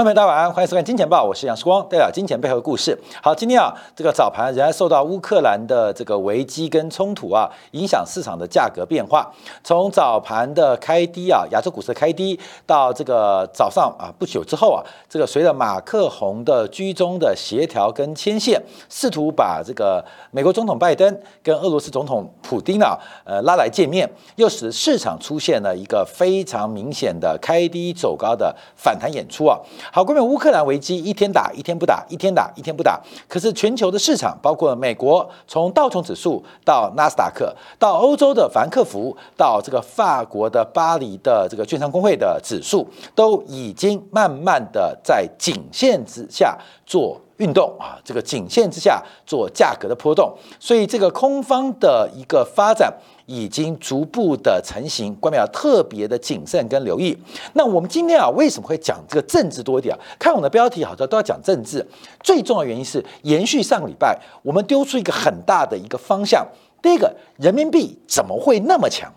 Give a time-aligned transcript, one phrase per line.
[0.00, 2.98] 朋友们，大家晚安，欢迎收看《金钱报》，我是杨世光，带来金钱背后的故事。
[3.22, 9.30] 好，今天啊，这个早盘仍然受到乌克兰的这个危机跟冲突啊，影响市场的价格变化。
[9.62, 18.58] 从早盘的开低啊，亚洲股市的开低，到这个早上啊不久之后啊，这个随着马克宏的居中的协调跟牵线，
[18.88, 29.58] 试图把这个美国总统拜登跟俄罗斯总统普京啊，呃拉来见面，又使市场出现了一个非常明显的开低走高的反弹演出啊。
[29.92, 33.00] 好，关于乌克兰危机，一天打一天不打，一天打一天不打。
[33.26, 50.32] 可是全球的市场，包括美国，从道琼指数到纳斯达克，到欧洲的法兰克福，到这个法国的巴黎的这个券商工会的指数，都已经慢慢的在颈线之下做运动啊，这个颈线之下做价格的波动。
[50.60, 52.92] 所以这个空方的一个发展。
[53.30, 57.16] 已经逐步的成型，关要特别的谨慎跟留意。
[57.52, 59.98] 那我们今天啊，为什么会讲这个政治多一点啊？
[60.18, 61.86] 看我的标题，好像都要讲政治。
[62.24, 66.44] 最重要原因是延续上个礼拜，我们丢出一个很大的一个方向。
[66.82, 69.08] 第一个，人民币怎么会那么强？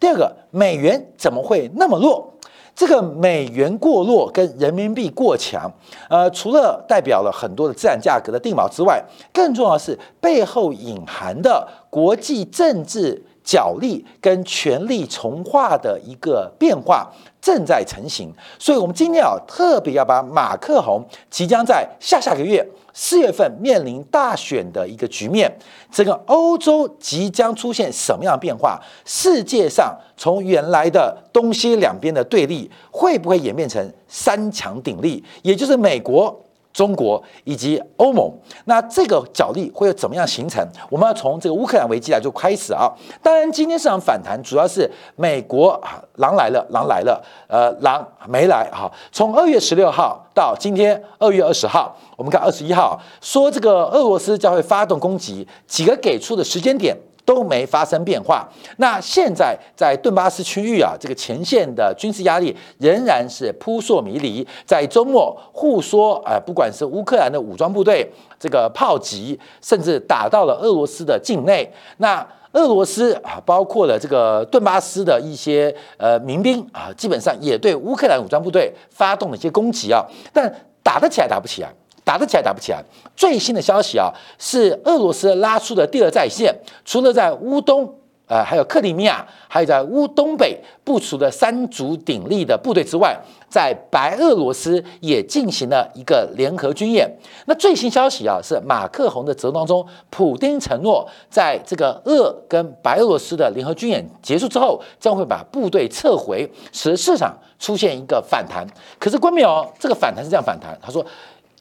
[0.00, 2.32] 第二个，美元怎么会那么弱？
[2.74, 5.70] 这个美元过弱跟人民币过强，
[6.08, 13.22] 呃，除了代表了很多的资产价格的定锚之外，更重要的是背后隐含的国际政治。
[13.44, 25.52] 角力跟权力重化的一个变化正在成型，所以我们今天啊特别要把马克宏即将在下下个月四月份面临大选的一个局面，
[25.90, 28.80] 这个欧洲即将出现什么样的变化？
[29.04, 35.24] 世界上从原来的东西两边的对立，会不会演变成三强鼎立？
[35.42, 36.38] 也就是美国。
[36.72, 38.32] 中国以及欧盟，
[38.64, 40.66] 那这个角力会有怎么样形成？
[40.88, 42.90] 我们要从这个乌克兰危机来就开始啊。
[43.22, 48.90] 当然，今天市场反弹主要是美国啊，狼来了，狼来了，呃，狼没来哈。
[49.10, 56.96] 从二月十六号到今天二月二十号，我们看二十一号说这个俄罗斯将会发动攻击，几个给出的时间点。
[57.34, 58.46] 都没发生变化。
[58.76, 64.46] 那现在在顿巴斯区域啊，这个前线的军事压力仍然是扑朔迷离。
[64.66, 68.06] 在周末互说，呃，不管是乌克兰的武装部队
[68.38, 71.72] 这个炮击，甚至打到了俄罗斯的境内。
[71.96, 72.20] 那
[72.52, 80.04] 俄罗斯啊，包括了这个顿巴斯的一些呃民兵啊，基本上也对乌克兰武装部队发动了一些攻击啊，
[80.34, 81.72] 但打得起来打不起来。
[82.04, 82.82] 打得起来打不起来。
[83.16, 86.54] 最新的消息啊，是俄罗斯拉出的第二战线，
[86.84, 87.94] 除了在乌东，
[88.26, 93.16] 呃，还有克里米亚，还有在乌东北部署的三足鼎立的部队之外，
[93.48, 97.08] 在白俄罗斯也进行了一个联合军演。
[97.44, 108.66] 那最新消息啊，是马克宏的折当中，普京承诺，在这个俄跟白俄罗斯的联合军演结束之后，将会把部队撤回，使市场出现一个反弹。
[108.98, 111.04] 可是关淼，这个反弹是这样反弹，他说。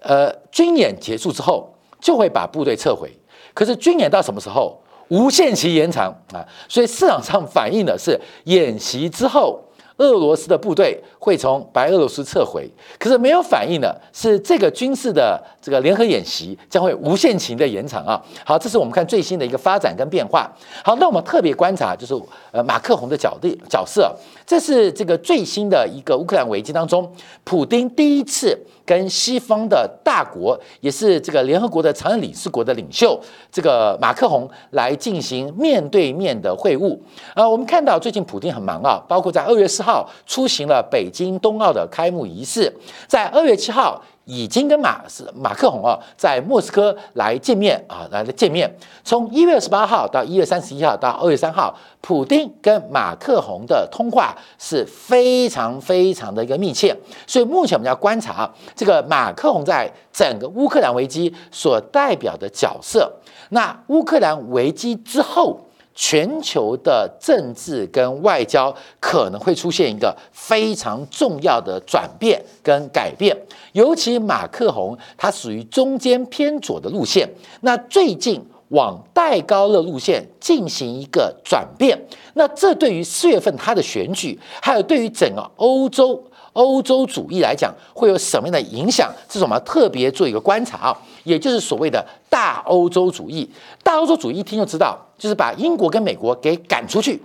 [0.01, 3.11] 呃，军演结束之后就会把部队撤回，
[3.53, 4.77] 可是军演到什么时候？
[5.09, 6.39] 无限期延长啊！
[6.69, 9.59] 所以市场上反映的是演习之后。
[9.97, 12.67] 俄罗斯的部队会从白俄罗斯撤回，
[12.97, 18.19] 可是没有反应的是这个军事的这个联合演习将会无限期的延长啊！
[18.43, 20.51] 好，这是我们看最新的一个发展跟变化。
[20.83, 22.19] 好，那我们特别观察就是
[22.51, 24.11] 呃马克宏的角度角色，
[24.43, 27.07] 这是这个最新的一个乌克兰危机当中，
[27.43, 28.57] 普丁第一次
[28.91, 33.17] 跟西方的大国，也是这个联合国的常任理事国的领袖，
[33.49, 36.99] 这个马克宏来进行面对面的会晤。
[37.33, 40.05] 呃，我们看到最近普京很忙啊，包括在二月四号。
[40.25, 42.73] 出行了北京冬奥的开幕仪式，
[43.07, 48.71] 在二月七号已经跟马斯马克宏啊在莫斯科来见面啊来了见面。
[49.03, 56.95] 从一月二十八号到一月三十一号到二月三号，普丁跟马克宏的通话是非常非常的一个密切。
[57.25, 63.11] 所以目前我们要观察这个马克宏在整个乌克兰危机所代表的角色。
[63.49, 65.59] 那乌克兰危机之后。
[65.93, 73.37] 全球的政治跟外交可能会出现一个非常重要的转变跟改变，
[73.73, 77.29] 尤其马克宏他属于中间偏左的路线，
[77.61, 81.99] 那最近往戴高乐路线进行一个转变，
[82.35, 86.23] 那这对于四月份他的选举，还有对于整个欧洲。
[86.53, 89.11] 欧洲主义来讲会有什么样的影响？
[89.29, 93.49] 这是我们要特别做一个观察啊，也就是所谓的大欧洲主义。
[93.83, 97.21] 大欧洲主义一听就知道，就是把英国跟美国给赶出去。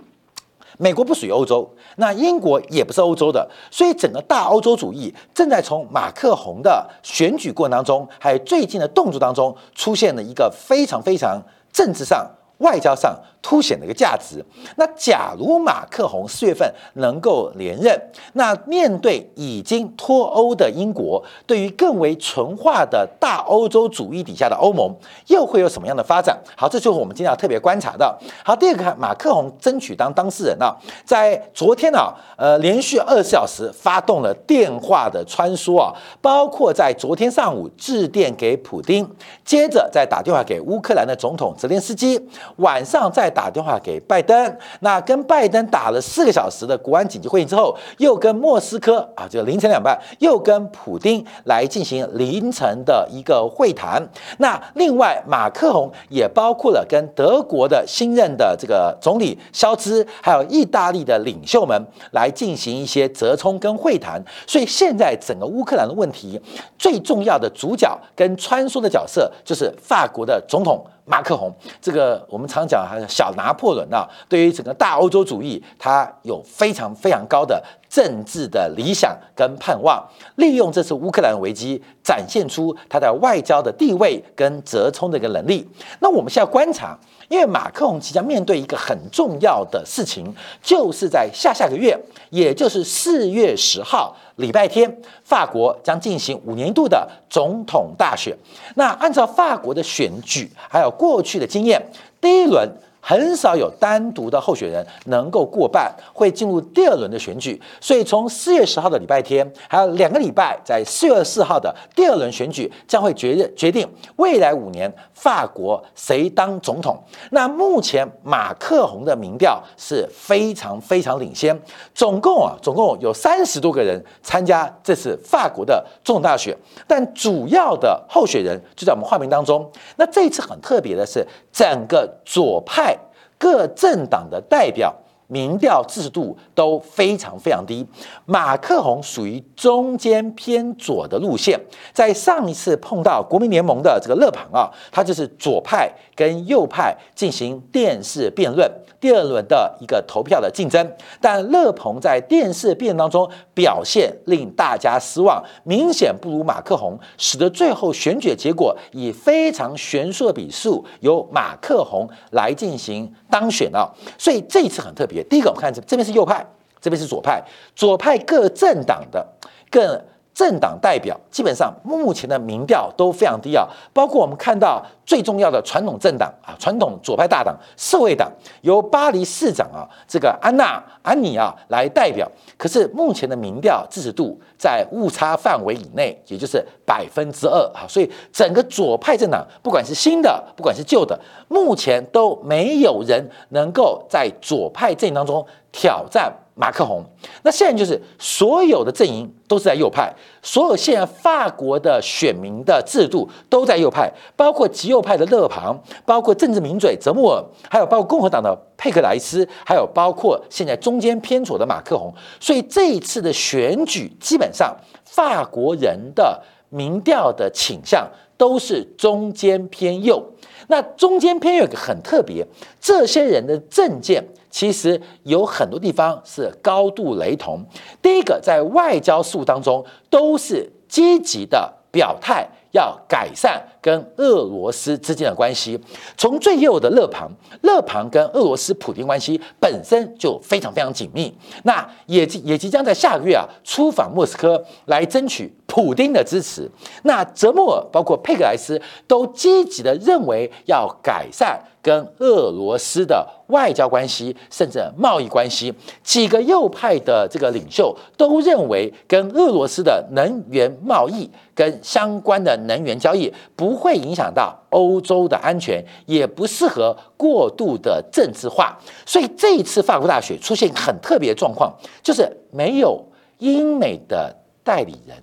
[0.79, 11.41] 美国不属于欧洲，那英国也不是欧洲的，所以整个大欧洲主义正在从马克宏的选举过程当中，还有最近的动作当中，出现了一个非常非常
[11.73, 12.29] 政治上、
[12.59, 14.43] 外交上凸显的一个价值。
[14.75, 17.99] 那假如马克宏四月份能够连任，
[18.33, 24.93] 那面对已经脱欧的英国，对于更为纯化的大欧洲主义底下的欧盟，
[25.27, 26.37] 又会有什么样的发展？
[26.55, 28.17] 好，这就是我们今天要特别观察到。
[28.43, 30.75] 好，第二个，马克宏争取当当事人啊，
[31.05, 39.09] 在昨天啊，呃，连续二十四小时发动了电话的穿梭啊，包括在昨天上午致电给普京，
[39.45, 42.19] 接着再打电话给乌克兰的总统泽连斯基，
[42.57, 44.57] 晚上再打电话给拜登。
[44.79, 54.01] 那跟拜登打了四个小时的国安紧急会议之后，又跟莫斯科啊，就凌晨两半，又跟普京来进行凌晨的一个会谈。
[54.39, 61.79] 那另外，马克宏也包括了跟德国的新任的这个总理肖兹，还有意大利的领袖们
[62.13, 64.19] 来进行一些折冲跟会谈。
[64.47, 66.41] 所以现在整个乌克兰的问题，
[66.79, 70.83] 最重要的主角跟穿梭的角色，就是法国的总统。
[71.07, 71.51] 马克宏，
[71.81, 80.03] 这个我们常讲还是小拿破仑啊，对于整个大欧洲主义，他有非常非常高的政治的理想跟盼望，
[80.35, 85.67] 利用这次乌克兰危机，展现出他的外交的地位跟折冲的一个能力。
[85.99, 86.97] 那我们现在观察，
[87.29, 91.97] 因为马克龙即将面对一个很重要的事情，就是在下下个月，
[92.29, 94.15] 也就是四月十号。
[94.35, 98.37] 礼拜天，法国将进行五年度的总统大选。
[98.75, 101.81] 那按照法国的选举，还有过去的经验，
[102.21, 102.69] 第一轮。
[102.99, 107.61] 很少有单独的候选人能够过半，会进入第二轮的选举。
[107.79, 117.01] 所以从四月十号的礼拜天，还有两个礼拜，在四月四号的第二轮选举将会决决定未来五年法国谁当总统。
[117.31, 121.57] 那目前马克宏的民调是非常非常领先，
[121.93, 126.53] 总共啊，总共有三十多个人参加这次法国的总统大选，
[126.85, 129.71] 但主要的候选人就在我们画面当中。
[129.95, 132.96] 那这一次很特别的是，整个左派。
[133.37, 134.93] 各政党的代表
[135.27, 137.85] 民调支持度都非常非常低，
[138.25, 141.59] 马克宏属于中间偏左的路线，
[141.91, 148.71] 在上一次碰到国民联盟的这个勒庞啊，他就是左派跟右派进行电视辩论。
[148.99, 150.91] 第二轮的一个投票的竞争，
[151.21, 163.93] 但勒鹏在电视辩论当中表现令大家失望，明显不如马克宏，使得最后选举结果以非常悬殊的比数由马克宏来进行当选了。
[164.17, 165.23] 所以这一次很特别。
[165.23, 166.45] 第一个，我们看这这边是右派，
[166.81, 167.43] 这边是左派，
[167.75, 169.25] 左派各政党的
[169.71, 170.03] 各。
[170.37, 178.31] 政党代表基本上目前的民调都非常低啊，包括我们看到最重要的传统政党啊，传统左派大党社会党
[178.61, 196.31] 由巴黎市长啊这个安娜安妮啊来代表，可是目前的民调支持度在误差范围以内，也就是百分之二啊，所以整个左派政党不管是新的不管是旧的，目前都没有人能够在左派阵营当中挑战。
[196.59, 197.05] 马克宏，
[197.43, 200.11] 那现在就是所有的阵营都是在右派，
[200.41, 212.11] 所有现在法国的选民的制度都在右派，包括极右派的勒庞，包括政治名嘴泽穆尔，还有包括共和党的佩克莱斯，还有包括现在中间偏左的马克宏。
[212.39, 220.23] 所以这一次的选举，基本上法国人的民调的倾向都是中间偏右。
[220.69, 222.45] 那中间偏右有个很特别，
[222.81, 224.27] 这些人的政见。
[224.57, 227.63] 其实有很多地方是高度雷同。
[228.01, 235.79] 第一个，在外交事务当中，都是积极的表态，要改善跟俄罗斯之间的关系。
[236.17, 237.29] 从最右的勒庞，
[237.61, 241.31] 勒庞跟俄罗斯普京关系本身就非常非常紧密。
[241.61, 246.67] 那也也即将在下个月啊出访莫斯科，来争取普京的支持。
[247.03, 251.61] 那泽莫尔包括佩格莱斯都积极的认为要改善。
[251.81, 268.77] 跟俄罗斯的外交关系，甚至贸易关系，几个右派的这个领袖都认为，跟俄罗斯的能源贸易跟相关的能源交易不会影响到欧洲的安全，也不适合过度的政治化。
[269.05, 273.01] 所以这一次法国大选出现很特别的状况，就是没有
[273.37, 275.15] 英美的代理人。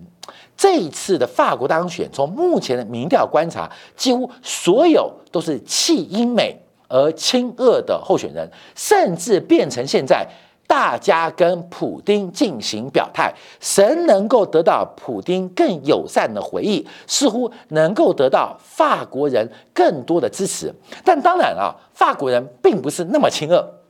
[0.56, 6.56] 这一次的法国当选，从目前的民调观察，几乎所有都是弃英美
[6.88, 10.26] 而亲俄的候选人，甚至变成现在
[10.66, 20.72] 大家跟普京进行表态，谁能够得到普京更友善的回应，似乎能够得到法国人更多的支持。
[21.04, 23.83] 但当然啊，法国人并不是那么亲俄。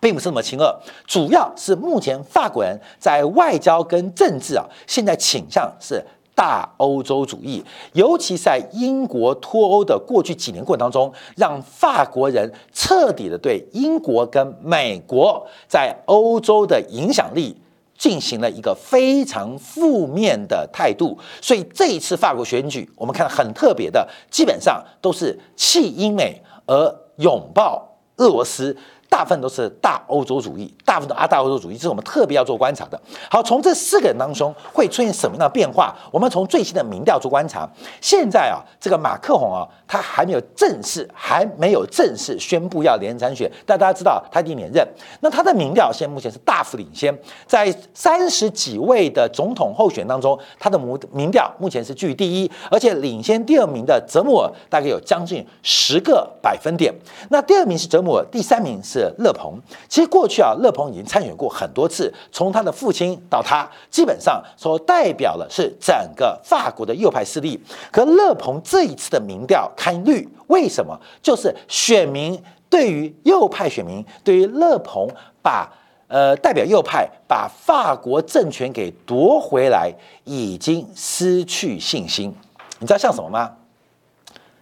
[0.00, 0.74] 并不是那么亲俄，
[1.06, 7.64] 主要是目前法国人在外交跟政治啊，现在倾向是大欧洲主义，
[7.94, 17.60] 尤其在英国脱欧的过去几年过程当中，让法国人彻底的对英国跟美国在欧洲的影响力
[17.96, 21.18] 进行了一个非常负面的态度。
[21.42, 28.76] 所以这一次法国选举，我们看很特别的，基本上都是弃英美而拥抱俄罗斯。
[29.08, 33.00] 大部分都是大欧洲主义，大部分都啊大欧洲主义，这是我们特别要做观察的。
[33.30, 35.94] 好，从这四个人当中会出现什么样的变化？
[36.12, 37.68] 我们从最新的民调做观察。
[38.00, 44.86] 现在啊，这个马克宏啊，他还没有正式，还没有正式宣布要连任参选，但大家知道他已经连任。
[45.20, 56.94] 那他的民调现在目前是大幅领先，在三十几位的总统候选当中，他的民民调目前是居第一，而且领先第二名的泽姆尔大概有将近十个百分点。
[57.30, 58.97] 那第二名是泽姆尔，第三名是。
[58.98, 67.60] 是勒鹏，其实过去啊，勒鹏已经参选过很多次，从他的父亲到他，基本上所代表的是整个法国的右派势力。
[67.92, 70.98] 可勒鹏这一次的民调堪绿，为什么？
[71.22, 75.08] 就是选民对于右派选民，对于勒鹏
[75.40, 75.72] 把
[76.08, 79.92] 呃代表右派把法国政权给夺回来，
[80.24, 82.34] 已经失去信心。
[82.80, 83.52] 你知道像什么吗？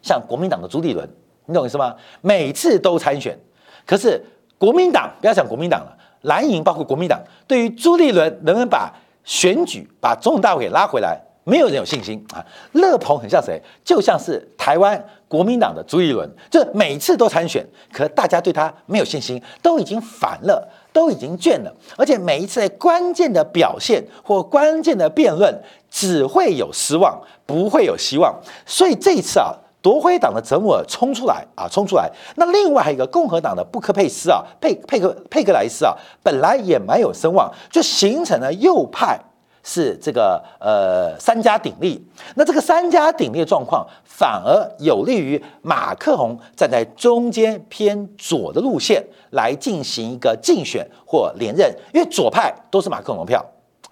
[0.02, 1.08] 像国民党的朱立伦，
[1.46, 1.96] 你懂意思吗？
[2.20, 3.36] 每次都参选。
[3.86, 4.20] 可是
[4.58, 12.44] 国民党不要讲国民党了，蓝营包括国民党，对于朱立伦能不能把选举、把总统大会给拉回来，没有人有信心啊。
[12.72, 13.62] 乐鹏很像谁？
[13.84, 28.34] 就像是台湾国民党的朱立伦，就是每次都参选，可大家对他没有信心，都已经烦了，都已经倦了，而且每一次在关键的表现或关键的辩论，只会有失望，不会有希望。
[28.64, 29.54] 所以这一次啊。
[29.86, 32.10] 夺回党的泽姆尔冲出来啊，冲出来！
[32.34, 39.16] 那另外还有一个共和党的布克佩斯啊，佩佩克佩克莱斯啊，本来也蛮有声望，就形成了右派
[39.62, 42.04] 是这个呃三家鼎立。
[42.34, 49.00] 那这个三家鼎立的状况，反而有利于马克宏站在中间偏左的路线
[49.30, 53.40] 来进行一个竞选或连任，因为左派都是马克宏票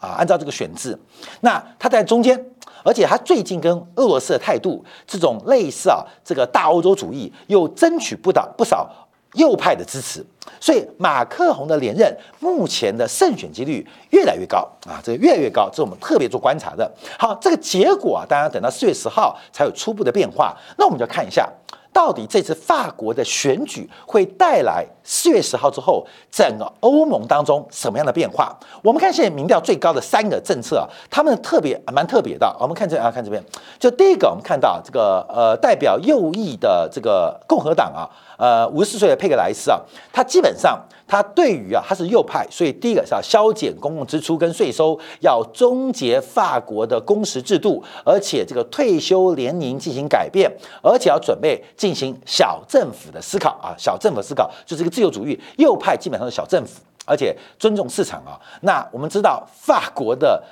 [0.00, 0.98] 啊，按照这个选制，
[1.42, 2.44] 那他在中间。
[2.84, 8.88] 而且他最近跟俄罗斯的态度，这种类似啊，这个大欧洲主义又争取不到不少
[9.32, 10.24] 右派的支持，
[10.60, 16.88] 所以马克宏的连任目前的胜选几率越来越高啊，这越来越高，这是我们特别做观察的。
[17.18, 21.50] 好，这个结果啊，当然等到四月十号才有初步的变化，那我们就看一下。
[21.94, 28.52] 到底这次法国的选举会带来四月十号之后整个欧盟当中什么样的变化？
[28.82, 32.54] 我们看现在民调最高的三个政策啊，他们特别蛮特别的。
[32.58, 33.40] 我们看这啊，看这边，
[33.78, 38.10] 就第一个，我们看到这个呃代表右翼的这个共和党啊。
[38.36, 39.80] 呃，五十四岁的佩格莱斯啊，
[40.12, 50.50] 他基本上他对于啊，他是右派，所以第一个是要削减公共支出跟税收，要终结法国的工时制度，而且这个退休年龄进行改变，
[50.82, 58.40] 而且要准备进行小政府的思考啊，小政府思考就是一个自由主义，右派基本上是小政府，而且尊重市场啊。
[58.62, 60.42] 那我们知道法国的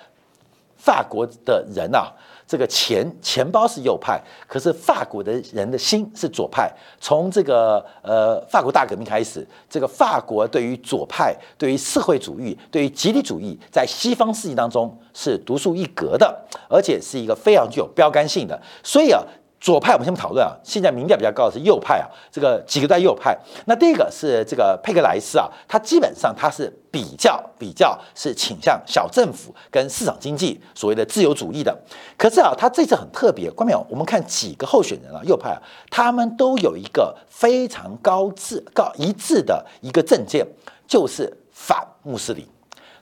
[0.76, 2.12] 法国的人啊。
[2.52, 6.71] 这个钱钱包是右派，可是法国的人的心是左派。
[7.00, 18.61] 从这个呃法国大革命开始，这个法国对于左派、对于社会主义、对于集体主义，在西方世界当中是独树一格的，而且是一个非常具有标杆性的。
[18.82, 19.23] 所以啊。
[19.62, 23.38] 左派我们先不讨论啊，现在民调比较高的是右派啊，这个几个在右派。
[23.66, 31.73] 那第一个是这个佩克莱斯啊，他基本上他是比较比较是倾向小政府跟市场经济，所谓的自由主义的。
[32.19, 33.87] 可是啊，他这次很特别，关没有？
[33.88, 40.45] 我们看几个候选人啊，右派啊，他们都有一个非常高致高一致的一个政见，
[40.88, 42.45] 就是反穆斯林，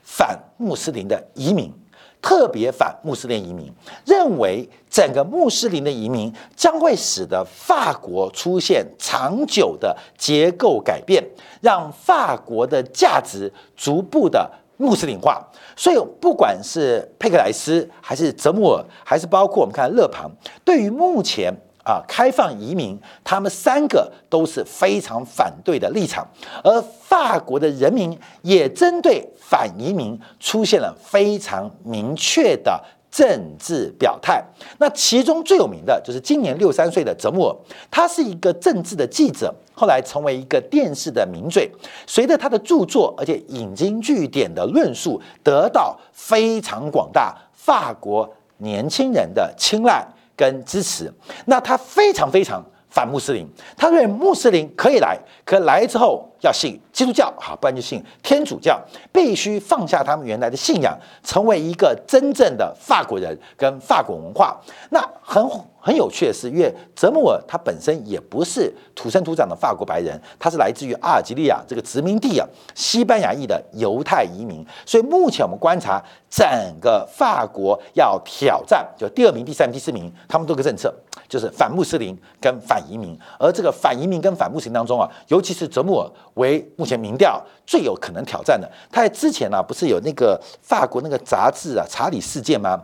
[0.03, 1.73] 反穆斯林的移民。
[2.21, 3.71] 特别反穆斯林移民，
[4.05, 11.23] 认为整个穆斯林的移民将会使得法国出现长久的结构改变，
[11.61, 15.45] 让法国的价值逐步的穆斯林化。
[15.75, 20.29] 所以，不管是佩克莱斯，还是泽穆尔，还是包括我们看勒庞，
[20.63, 21.51] 对于目前。
[21.83, 26.27] 啊，开放移民，他们三个都是非常反对的立场，
[26.63, 34.43] 而法国的人民也针对反移民出现了非常明确的政治表态。
[34.77, 37.55] 那其中最有名的就是今年六三岁的泽穆尔，
[37.89, 41.69] 他是一个政治的记者，后来成为一个电视的名嘴。
[42.05, 50.07] 随着他的著作，而且引经据典的论述，得到非常广大法国年轻人的青睐。
[50.41, 51.13] 跟支持，
[51.45, 58.81] 那他非常非常反穆斯林，他认为穆斯林可以来，可来之后要信基督教，好，不然就信天主教，
[59.13, 64.59] 必须放下他们原来的信仰，成为一个真正的法国人跟法国文化。
[64.89, 65.47] 那很
[65.81, 74.63] 很有趣的是，因为泽穆尔他本身也不是土生土长的法国白人，他是来自于阿尔及利亚这个殖民地啊，西班牙裔的犹太移民。
[74.85, 76.45] 所以目前我们观察整
[76.79, 80.93] 个法国要挑战，就第二名、第三名、第四名，他们都有个政策。
[81.27, 88.69] 就是反穆斯林跟反移民，而这个反移民跟反穆斯林当中啊，尤其是泽穆尔为目前民调最有可能挑战的。
[88.91, 92.81] 他在之前呢，不是有那个法国那个杂志啊查理事件吗？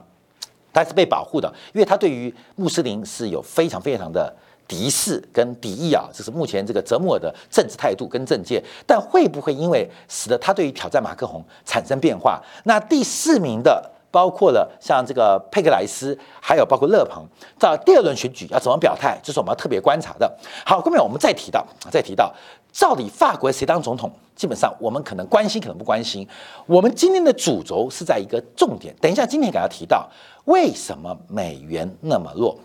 [0.84, 4.34] 他是被保护的，因为他对于穆斯林是有非常非常的
[4.68, 8.64] 敌视跟敌意啊，这是目前这个泽穆尔的政治态度跟政见。
[8.86, 12.42] 但会不会因为使得他对于挑战马克宏产生变化？
[12.66, 13.92] 那第四名的。
[14.10, 17.28] 包括了像这个佩克莱斯，还有包括勒庞，
[17.60, 20.34] 到第二轮选举要怎么表态，这是我们要特别观察的。
[20.66, 22.34] 好，后面我们再提到，再提到，
[22.80, 26.26] 到底法国谁当总统，基本上我们可能关心，可能不关心。
[26.66, 30.10] 我们今天的主轴是在一个重点，等一下今天给大家提到，
[30.46, 32.58] 为什么美元那么弱。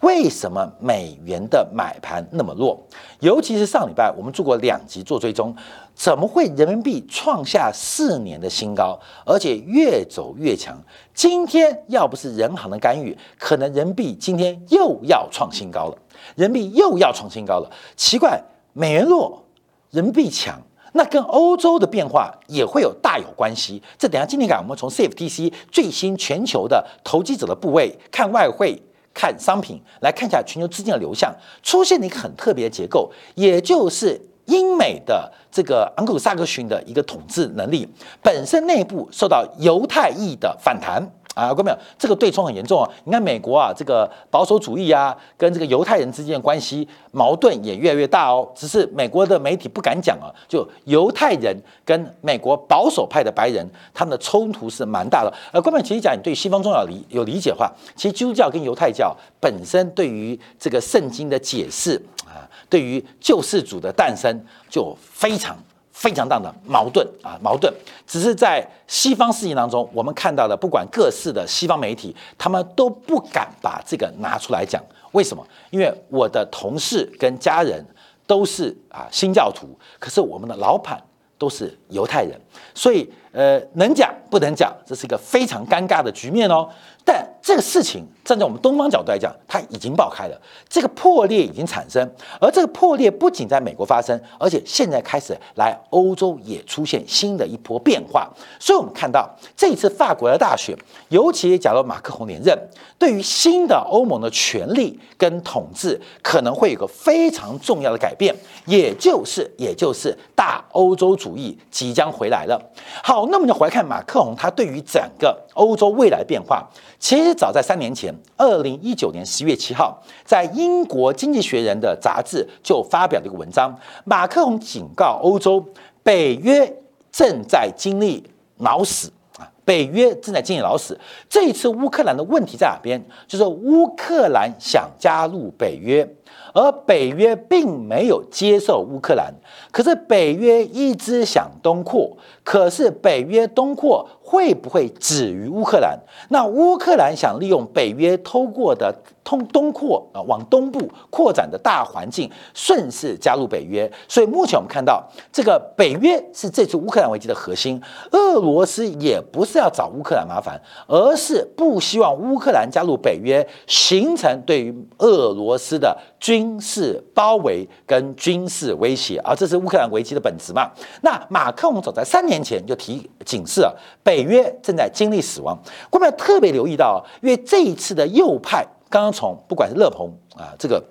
[0.00, 2.80] 为什么美元的买盘那么弱？
[3.18, 5.54] 尤其是上礼拜我们做过两集做追踪，
[5.94, 10.74] 怎么会人民币创下四年的新高，而且越走越强？
[11.12, 15.98] 今天要不是人行的干预，可能人民币今天又要创新高了。
[16.36, 18.40] 人民币又要创新高了，奇怪，
[18.78, 19.44] 美元弱，
[19.90, 23.82] 人民币强，那跟欧洲的变化也会有大有关系。
[23.98, 28.80] 这等下今天讲，我们从 CFTC 最新全球的投机者的部位看外汇。
[29.14, 37.88] 看商品来看一下全球资金的流向，出现了一个很特别的结构，也就是英美的这个昂古萨克逊的一个统治能力
[38.22, 41.02] 本身内部受到犹太裔的反弹。
[41.34, 42.90] 啊，各位没有，这个对冲很严重啊！
[43.04, 48.50] 你看美国啊，这个保守主义啊，跟这个犹太人之间的关系矛盾也越来越大哦。
[48.56, 55.32] 只是美国的媒体不敢讲啊，就犹太人跟美国保守派的白人，他们的冲突是蛮大的。
[55.52, 65.56] 呃，各位其实讲，你对西方宗教理有理解的话，其实基督教跟犹太教本身对于这个圣经的解释啊，对于救世主的诞生就非常。
[65.98, 67.72] 非常大的矛盾啊，矛盾，
[68.06, 74.80] 只是在西方世界当中，我们看到的，不管各式的西方媒体，他们都不敢把这个拿出来讲。
[75.10, 75.44] 为什么？
[75.70, 77.84] 因为我的同事跟家人
[78.28, 81.02] 都是啊新教徒，可是我们的老板
[81.36, 82.40] 都是犹太人，
[82.74, 86.68] 所以呃能讲不能讲，这是一个非常尴尬的局面哦。
[87.04, 92.06] 但这个事情站在我们东方角度来讲，它已经爆开了，这个破裂已经产生，
[92.38, 98.28] 而这个破裂不仅在美国发生，而且现在开始来欧洲也出现新的一波变化。
[98.60, 100.76] 所以，我们看到这一次法国的大选，
[101.08, 102.54] 尤其假如马克宏连任，
[102.98, 112.60] 对于新的欧盟的权力跟统治，可能会有个非常重要的改变，也就是也就是大欧洲主义即将回来了。
[113.02, 116.68] 好，那么就回来看马克宏他对于整个欧洲未来变化。
[117.00, 123.72] 其实早在三年前，二零一九年十月七号，在英国经济学人的杂志就发表了一个文章，
[124.04, 125.64] 马克龙警告欧洲，
[126.02, 126.76] 北约
[127.12, 130.98] 正在经历脑死啊，北约正在经历脑死。
[131.28, 133.00] 这一次乌克兰的问题在哪边？
[133.28, 136.16] 就是乌克兰想加入北约。
[136.54, 139.32] 而北约并没有接受乌克兰，
[139.70, 142.16] 可是北约一直想东扩，
[142.48, 145.98] 可是北约东扩会不会止于乌克兰？
[146.30, 153.90] 那乌克兰想利用北约偷过的通东扩啊，往东部扩展的大环境，顺势加入北约。
[154.08, 157.78] 所以目前我们看到，这个北约是这次乌克兰危机的核心。
[158.12, 166.58] 俄罗斯也不是要找乌克兰麻烦，而是不希望乌克兰加入北约，形成对于俄罗斯的军。
[166.60, 170.70] 事包围跟军事威胁，而这是乌克兰危机的本质嘛？
[171.02, 173.72] 那马克龙早在三年前就提警示啊，
[174.02, 175.58] 北约正在经历死亡。
[175.90, 180.82] 我们要特别留意到，因为这一次的右派刚刚从不管是勒鹏啊，这个，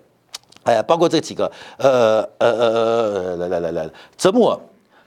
[0.63, 4.59] 哎，包括这几个，呃呃呃呃呃，来来来来，泽穆尔，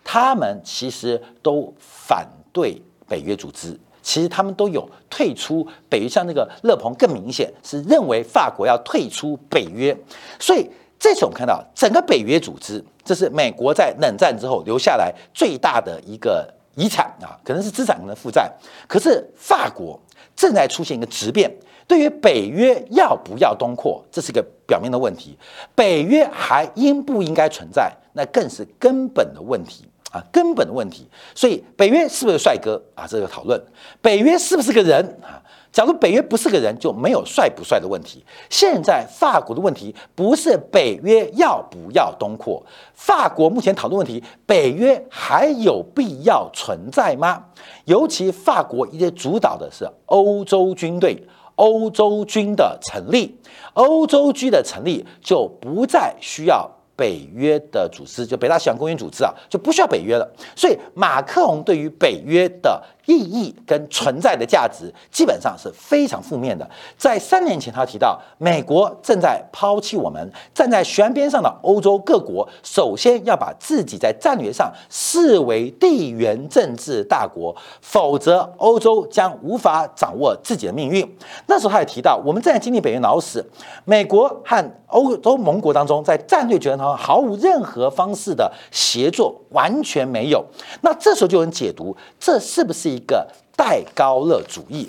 [0.04, 3.78] 他们其实都反对北约组织。
[4.02, 9.94] 其实他们都有退出北约，像那个勒鹏更明显是认为法国要退出北约，
[10.38, 10.68] 所以
[11.00, 18.48] 这次我们看到整个北约组织，这是美国在冷战之后留下来最大的一个遗产啊，可能是资产，可能负债。
[18.86, 19.98] 可是法国
[20.36, 21.50] 正在出现一个质变，
[21.88, 25.30] 对于北约要不要东扩，这是一个表面的问题；
[25.74, 29.86] 北约还应不应该存在，那更是根本的问题。
[30.12, 31.08] 啊，根本的问题。
[31.36, 33.06] 所以北约是不是帅哥啊？
[33.06, 33.62] 这个讨论，
[34.02, 35.40] 北约是不是个人啊？
[35.72, 38.24] 假如北约不是个人，就没有帅不帅的问题。
[38.48, 47.44] 现在法国的问题不是北约要不要东扩，法国目前讨论问题，北约还有必要存在吗？
[47.84, 53.38] 尤其法国一直主导的是欧洲军队、欧洲军的成立，
[53.74, 56.68] 欧洲军的成立就不再需要。
[56.96, 60.34] 北约的组织就北大西洋公约组织啊，就不需要北约了。
[60.54, 62.78] 所以马克龙对于北约的
[63.10, 66.68] 意义跟存在的价值，基本上是非常负面的。
[66.96, 81.04] 在三年前，他提到美国正在抛弃我们，站在悬边上的欧洲各国，首先要把自己在战略上视为地缘政治大国，否则欧洲将无法掌握自己的命运。
[81.46, 83.44] 那时候他也提到，我们正在经历北约脑死，
[83.84, 86.96] 美国和欧洲盟国当中，在战略决策上。
[87.00, 90.44] 毫无任何方式的协作，完全没有。
[90.82, 94.88] 那这时候就能解读，这是不是一一个戴高乐主义？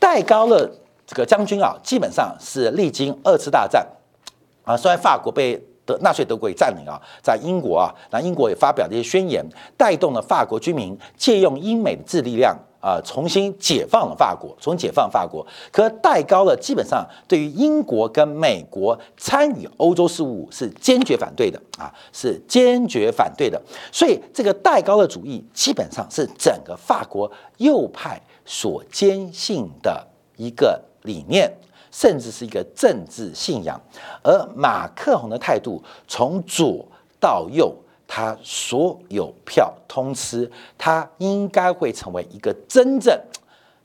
[0.00, 0.68] 戴高乐
[1.06, 3.86] 这个将军啊，基本上是历经二次大战
[4.64, 9.44] 啊，虽然法国被德纳粹德国占领啊，在英国啊，那英国也发表这些宣言，
[9.76, 12.56] 带动了法国军民借用英美的智力量。
[12.82, 15.46] 啊，重新解放了法国，重新解放法国。
[15.70, 23.62] 可戴高乐基本上对于英国跟美国参与欧洲事务是坚决反对的啊，是坚决反对的。
[23.92, 30.04] 所以这个戴高乐主义基本上是整个法国右派所坚信的
[30.36, 31.56] 一个理念，
[31.92, 33.80] 甚至是一个政治信仰。
[34.24, 36.84] 而马克宏的态度从左
[37.20, 37.72] 到右。
[38.14, 43.18] 他所有票通吃，他应该会成为一个真正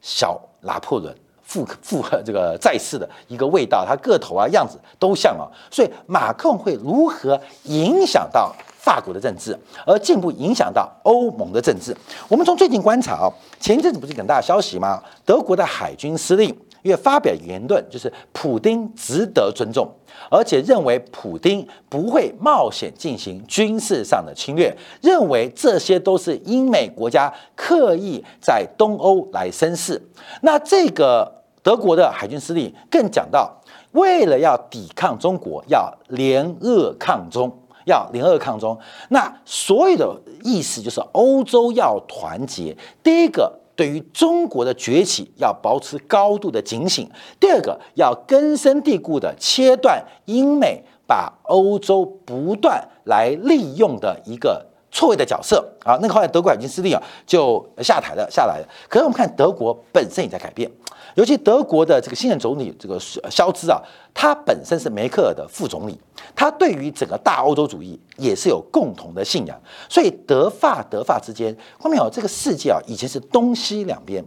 [0.02, 3.86] 小拿破仑复复合这个在世的一个味道。
[3.88, 11.96] 他个头啊样子都像啊，所以马克龙会如何影响到法国的政治，而进一步影响到欧盟的政治？
[12.28, 15.02] 我们从最近观察啊，前一阵子不是很大消息吗？
[15.24, 16.54] 德国的海军司令。
[16.88, 19.86] 因为发表言论，就是普丁值得尊重，
[20.32, 30.02] 而且认为普丁不会冒险进行军事上的侵略，认为这些都是英美国家刻意在东欧来生事。
[30.42, 31.30] 那这个
[31.62, 33.54] 德国的海军司令更讲到，
[33.92, 37.52] 为了要抵抗中国，要联俄抗中，
[37.86, 38.80] 要联俄抗中。
[39.10, 42.74] 那所有的意思就是欧洲要团结。
[43.04, 43.52] 第一个。
[43.78, 47.10] 对于中国的崛起，要保持高度的警醒。
[47.40, 54.66] 第二个，要根深蒂固的切断英美把欧洲不断来利用的一个
[54.98, 55.98] 错位的角色啊。
[56.02, 58.68] 那个后来德国海军司令啊就下台了，下来了。
[58.90, 60.70] 可是我们看德国本身也在改变。
[61.14, 63.82] 尤其德国的这个新任总理这个肖兹啊，
[64.14, 66.00] 他本身是梅克尔的副总理，
[66.36, 74.24] 他对于整个大欧洲主义也是有共同的信仰，所以德法德法之间，后面有这个世界啊，以前是东西两边，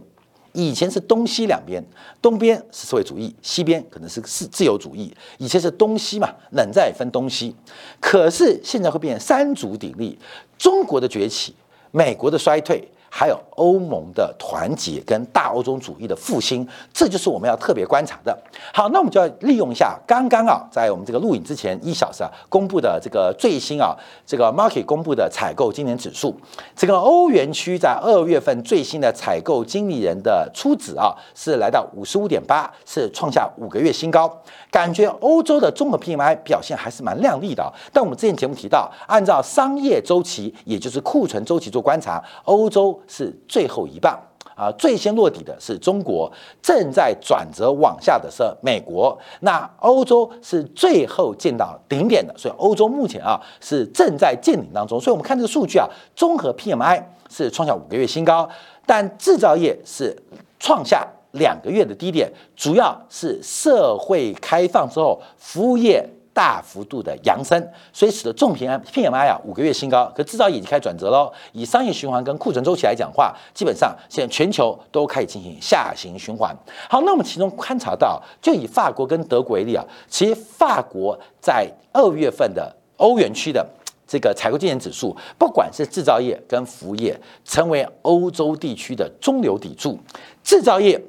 [0.53, 1.83] 以前是东西两边，
[2.21, 7.55] 东边是社会主义，西边可能是是自由主义，以前是东西嘛，冷战分东西，
[7.99, 10.17] 可是现在会变三足鼎立，
[10.57, 11.55] 中国的崛起，
[11.91, 12.87] 美国的衰退。
[13.13, 18.35] 还有欧盟的团结跟大欧洲主义的复兴，这就是我们要特别观察的。
[18.73, 23.93] 好，那我们就要利用一下刚刚啊，在我们这个录影之前一小时啊，公布的这个最新啊，
[24.25, 26.33] 这个 market 公布的采购今年指数，
[26.73, 34.41] 这个欧元区在二月份最新的采购经理人的初值啊，是来到五十五点八，是创下五个月新高。
[34.71, 44.19] 感觉欧洲的综合 PMI 表现还是蛮亮丽的，但我们之前节目提到，按照商业周期，也就是库存周期做观察，欧洲是最后一棒
[44.55, 58.49] 啊，最先落底的是中国，正在转折往下的是美国，那欧洲是最后见到顶点的，所以欧洲目前啊是正在见顶当中，所以我们看这个数据啊，综合 PMI 是创下五个月新高，
[58.85, 60.15] 但制造业是
[60.59, 61.07] 创下。
[61.35, 70.11] 两个月的低点，主要是社会开放之后，服务业大幅度的扬升，所以使得重平安 PMI 啊五个月新高。
[70.15, 71.31] 可制造业已经开始转折喽。
[71.51, 76.55] 以商业循环跟库存周期来讲话，基本上现在全球都开始进行下行循环。
[76.89, 83.65] 好，那我们其中观察到，就以法国跟德国为例啊，其实法国在二月份的欧元区的
[84.07, 89.99] 这个采购经理指数，不管是制造业跟服务业，成为欧洲地区的中流砥柱，
[90.43, 91.01] 制造业。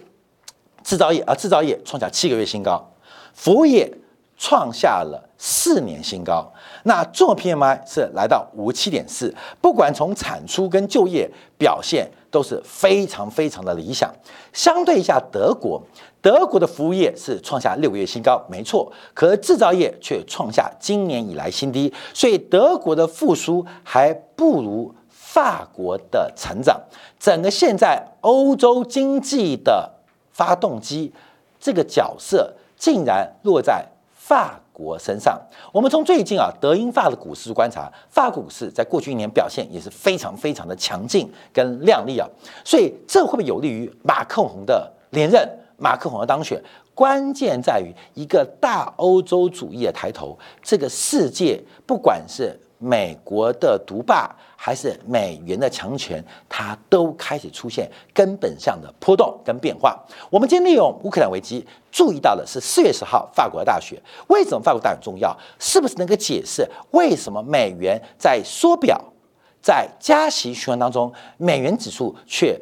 [0.84, 2.84] 制造业啊，制造业创下七个月新高，
[3.34, 3.88] 服务业
[4.42, 6.52] 创下了四年新高。
[6.82, 14.12] 那做 PMI 是来到五七点四，不管从产出跟就业表现都是非常非常的理想。
[14.52, 15.80] 相对一下德国，
[16.20, 26.80] 德国的服务业是创下六个月新高，没错，可制造业却创下今年以来新低，所以德国的复苏还不如法国的成长。
[27.20, 29.88] 整个现在欧洲经济的。
[30.34, 31.12] 发动机
[31.60, 33.86] 这个角色竟然落在
[34.22, 35.36] 法国身上。
[35.72, 42.28] 我们从最近啊德英法的股市观察，法股市在过去一年表现也是非常非常的强劲跟亮丽啊，
[42.64, 45.46] 所以这会不会有利于马克宏的连任？
[45.76, 46.62] 马克宏的当选？
[46.94, 52.56] 关键在于一个大欧洲主义的抬头，这个世界不管是。
[52.82, 59.96] 美国的独霸还是美元的强权，它都开始出现根本上的波动跟变化。
[60.28, 63.96] 我们今天利用乌克兰危机，注意到的是四月十号法国的大选。
[64.26, 65.36] 为什么法国大选重要？
[65.60, 69.00] 是不是能够解释为什么美元在缩表、
[69.62, 72.60] 在加息循环当中，美元指数却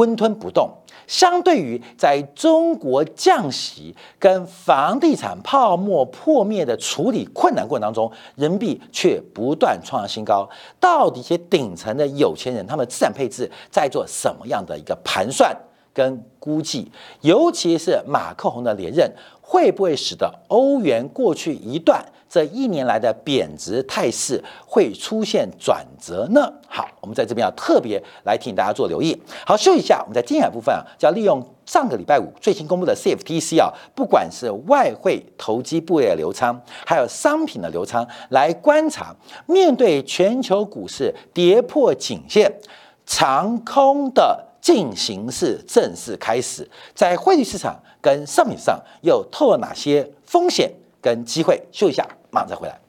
[0.00, 0.70] 温吞不动？
[1.06, 10.48] 相对于在中国降息跟房地产泡沫破灭的处理困难过程当中，人民币却不断创新高。
[10.78, 15.54] 到底一些顶层的有钱人，他们资产配置在做什么样的一个盘算
[15.92, 16.90] 跟估计？
[17.22, 19.12] 尤其是马克宏的连任，
[19.50, 22.00] 会不会使得欧元过去一段？
[22.28, 26.48] 这一年来的贬值态势会出现转折呢？
[26.68, 29.20] 好，我们在这边要特别来提醒大家做留意。
[29.44, 39.12] 好，休息一下，我们在精彩部分啊，就要利用上个礼拜五最新公布的 CFTC 啊，不管是外汇投机部位的流仓，还有商品的流仓，来观察
[39.46, 42.48] 面对全球股市跌破颈线，
[43.04, 51.62] 长空的进行式正式开始，在汇率市场跟商品上又透了哪些风险跟机会？
[51.70, 52.06] 休一下。
[52.30, 52.79] 马上再回来。